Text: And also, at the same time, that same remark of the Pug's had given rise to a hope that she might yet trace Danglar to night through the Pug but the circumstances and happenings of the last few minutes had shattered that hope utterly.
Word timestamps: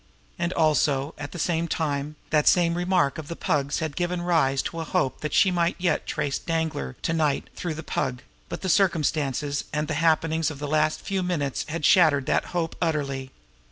And 0.39 0.51
also, 0.53 1.13
at 1.19 1.31
the 1.31 1.37
same 1.37 1.67
time, 1.67 2.15
that 2.31 2.47
same 2.47 2.73
remark 2.73 3.19
of 3.19 3.27
the 3.27 3.35
Pug's 3.35 3.77
had 3.81 3.95
given 3.95 4.23
rise 4.23 4.63
to 4.63 4.79
a 4.79 4.83
hope 4.83 5.21
that 5.21 5.31
she 5.31 5.51
might 5.51 5.75
yet 5.77 6.07
trace 6.07 6.39
Danglar 6.39 6.93
to 7.03 7.13
night 7.13 7.47
through 7.55 7.75
the 7.75 7.83
Pug 7.83 8.23
but 8.49 8.61
the 8.61 8.67
circumstances 8.67 9.63
and 9.71 9.87
happenings 9.87 10.49
of 10.49 10.57
the 10.57 10.67
last 10.67 11.01
few 11.01 11.21
minutes 11.21 11.65
had 11.69 11.85
shattered 11.85 12.25
that 12.25 12.45
hope 12.45 12.75
utterly. 12.81 13.29